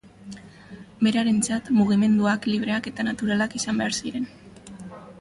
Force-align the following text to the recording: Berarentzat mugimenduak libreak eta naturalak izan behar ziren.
Berarentzat 1.07 1.69
mugimenduak 1.81 2.49
libreak 2.55 2.91
eta 2.95 3.09
naturalak 3.11 3.57
izan 3.63 3.81
behar 3.85 3.99
ziren. 4.03 4.31